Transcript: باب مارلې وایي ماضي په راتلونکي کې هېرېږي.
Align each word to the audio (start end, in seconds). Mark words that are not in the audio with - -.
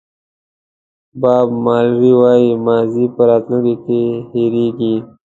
باب 1.21 1.47
مارلې 1.65 2.11
وایي 2.21 2.51
ماضي 2.67 3.05
په 3.15 3.21
راتلونکي 3.29 3.73
کې 3.85 4.01
هېرېږي. 4.31 4.95